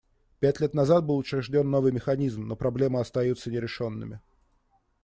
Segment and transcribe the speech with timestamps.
[0.39, 4.19] Пять лет назад был учрежден новый механизм, но проблемы остаются нерешенными.